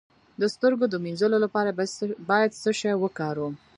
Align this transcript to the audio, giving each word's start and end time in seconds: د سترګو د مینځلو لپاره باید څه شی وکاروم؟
د 0.41 0.43
سترګو 0.53 0.85
د 0.89 0.95
مینځلو 1.03 1.37
لپاره 1.45 1.69
باید 2.29 2.51
څه 2.61 2.69
شی 2.79 2.93
وکاروم؟ 2.97 3.53